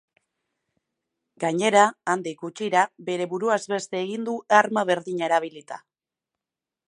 Gainera, 1.43 1.83
handik 2.13 2.39
gutxira, 2.45 2.87
bere 3.11 3.27
buruaz 3.35 3.61
beste 3.75 4.01
egin 4.07 4.27
du 4.31 4.37
arma 4.61 4.87
berdina 4.93 5.29
erabilita. 5.31 5.81